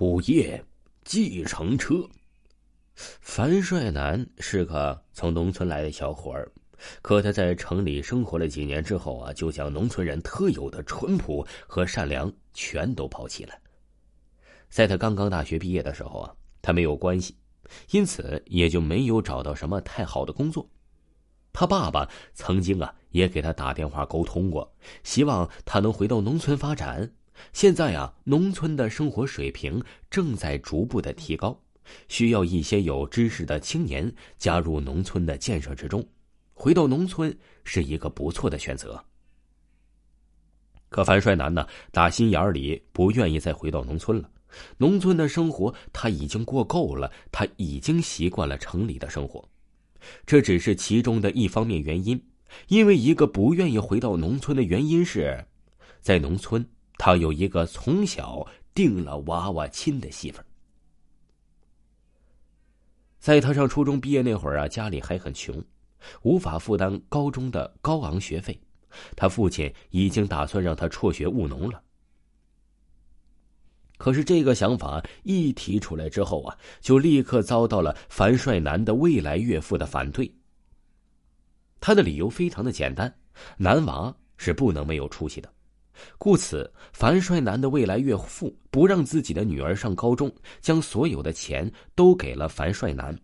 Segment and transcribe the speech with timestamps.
[0.00, 0.64] 午夜，
[1.04, 2.08] 计程车。
[2.94, 6.48] 樊帅男是个从农村来的小伙儿，
[7.02, 13.54] 可他在城里生活了几年之后啊，就将农村人特有的淳朴和善良全都抛弃了。
[14.68, 17.34] 在他刚刚大学毕业的时候啊，他没有关系，
[17.90, 20.68] 因此也就没有找到什么太好的工作。
[21.52, 24.72] 他爸爸曾经啊，也给他打电话沟通过，
[25.02, 27.12] 希望他能回到农村发展。
[27.52, 31.58] 现在啊，农村的生活水平正在逐步的提高，
[32.08, 36.06] 需要一些有知识的青年加入农村的建设之中。
[36.54, 39.02] 回到农村是一个不错的选择。
[40.88, 44.30] 可樊帅男呢，打心眼里不愿意再回到农村了。
[44.78, 49.46] 农村的生活他已经过够了，他已经习惯了城里的生活。
[50.24, 52.20] 这只是其中的一方面原因，
[52.68, 55.44] 因为一个不愿意回到农村的原因是，
[56.00, 56.66] 在农村。
[56.98, 60.44] 他有一个从小定了娃娃亲的媳妇儿，
[63.18, 65.64] 在他上初中毕业那会儿啊，家里还很穷，
[66.22, 68.60] 无法负担高中的高昂学费，
[69.16, 71.82] 他父亲已经打算让他辍学务农了。
[73.96, 80.32] 可是这个想法一提出来之后啊，就立刻遭到了樊帅男的未来岳父的反对。
[81.80, 83.12] 他的理由非常的简单，
[83.56, 85.52] 男娃是不能没有出息的。
[86.16, 93.18] 故此，樊帅男的未来岳父不让自己的女儿上高中，将所有的钱都给了樊帅男。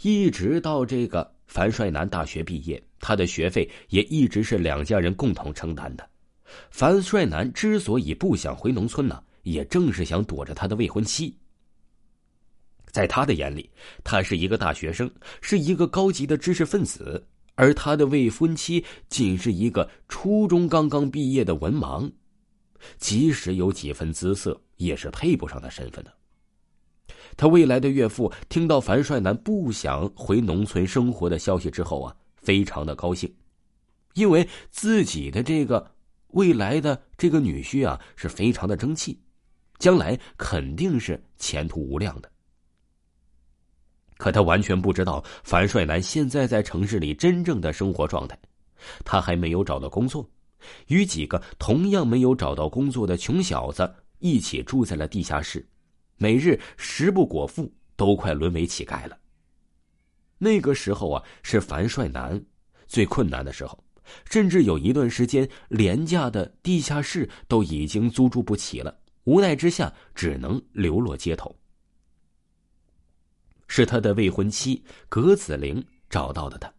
[0.00, 6.08] 一直到这个樊帅男大学毕业，他的学费也一直是两家人共同承担的。
[6.70, 11.36] 樊帅男之所以不想回农村呢，也正是想躲着他的未婚妻。
[12.86, 13.68] 在他的眼里，
[14.04, 17.26] 他是一个大学生，是一个高级的知识分子。
[17.54, 22.10] 而他的未婚妻仅是一个初中刚刚毕业的文盲，
[22.98, 26.12] 即使有几分姿色，也是配不上他身份的。
[27.36, 33.32] 他未来的岳父听到樊帅男不想回农村生活的消息之后啊，非常的高兴，
[34.14, 35.92] 因为自己的这个
[36.28, 39.20] 未来的这个女婿啊，是非常的争气，
[39.78, 42.30] 将来肯定是前途无量的。
[44.16, 48.38] 可他完全不知道樊帅男现在在城市里真正的生活状态，
[49.04, 50.28] 他还没有找到工作，
[50.86, 55.66] 与几个同样没有找到工作的穷小子一起住在了地下室，
[56.16, 59.18] 每日食不果腹，都快沦为乞丐了。
[60.38, 62.40] 那个时候啊，是樊帅男
[62.86, 63.82] 最困难的时候，
[64.30, 71.54] 甚至有一段时间廉价的地下室都已经租住不起了，无奈之下只能流落街头。
[73.76, 76.72] 是他的未婚妻葛子玲找到的他。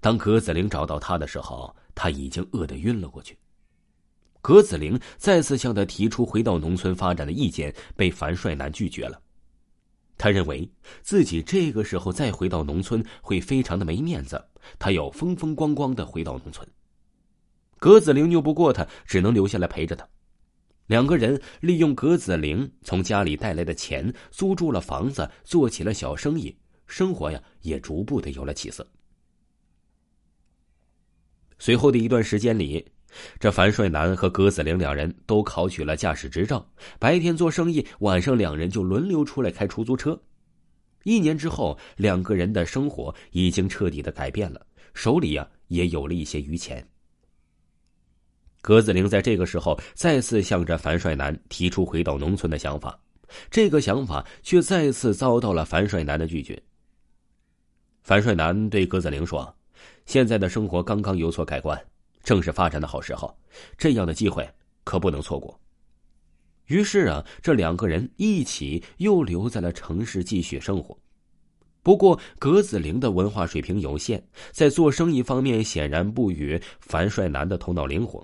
[0.00, 3.38] 当葛子玲找到他的时候，他已经饿得晕了过去。
[4.42, 9.22] 葛子玲再次向他提出回到农村发展的意见，被樊帅男拒绝了。
[10.16, 10.68] 他认为
[11.02, 14.44] 自己这个时候再回到农村会非常的没面子，
[14.76, 16.68] 他要风风光光的回到农村。
[17.78, 20.04] 葛子玲拗不过他，只能留下来陪着他。
[20.88, 26.56] 两个人利用葛子玲从家里带来的钱，租住了房子，做起了小生意，
[26.86, 28.86] 生活呀也逐步的有了起色。
[31.58, 32.86] 随后的一段时间里，
[33.38, 36.66] 这樊帅男和葛子玲两人都考取了驾驶执照，
[36.98, 40.18] 白天做生意，晚上两人就轮流出来开出租车。
[41.04, 46.88] 一年之后，两个人的生活已经彻底的改变了，手里呀也有了一些余钱。
[48.68, 53.00] 葛子玲在这个时候再次向着樊帅男提出回到农村的想法，
[53.50, 56.62] 这个想法却再次遭到了樊帅男的拒绝。
[58.02, 59.56] 樊帅男对葛子玲说
[60.04, 61.82] ：“现在的生活刚刚有所改观，
[62.22, 63.34] 正是发展的好时候，
[63.78, 64.46] 这样的机会
[64.84, 65.58] 可不能错过。”
[66.68, 70.94] 于是啊，这两个人一起又留在了城市继续生活。
[71.82, 78.22] 不过，葛子玲的文化水平有限，在做生意方面显然不与樊帅男的头脑灵活。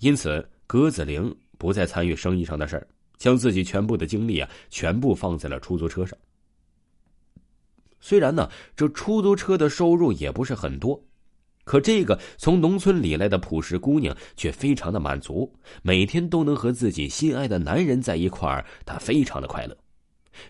[0.00, 2.86] 因此，葛子玲不再参与生意上的事儿，
[3.18, 6.18] 将自己全部的精力啊，全部放在了出租车上。
[8.00, 10.98] 虽然呢，这出租车的收入也不是很多，
[11.64, 15.52] 可这个从农村里来的朴实姑娘却非常的满足，
[15.82, 19.76] 每天都能和自己心爱的男人在一块儿，她非常的快乐。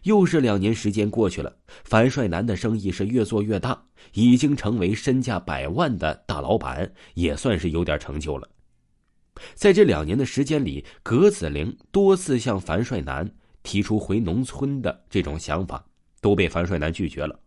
[0.05, 3.83] 又是两年时间过去了，樊帅男的生意是越做越大，
[4.13, 8.49] 已经成为身价百万的大老板，也算是有点成就了。
[9.55, 13.29] 在这两年的时间里葛子玲多次向樊帅男
[13.63, 15.85] 提出回农村的这种想法
[16.21, 17.39] 都被樊帅男拒绝了。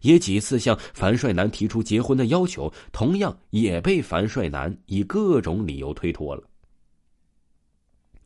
[0.00, 6.42] 也几次向樊帅男提出结婚的要求同样也被樊帅男以各种理由推脱了。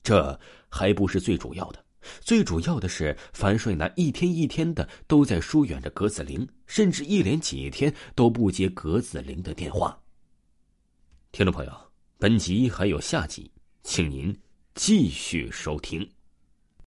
[0.03, 0.39] 这
[0.69, 1.85] 还不是最主要的
[2.21, 9.99] 最主要的是樊帅男一天一天的都在疏远着葛子玲甚至一连几天都不接葛子玲的电话。
[11.33, 11.73] 听众朋友
[12.19, 13.51] 本集还有下集
[13.83, 14.35] 请您
[14.75, 16.16] 继续收听。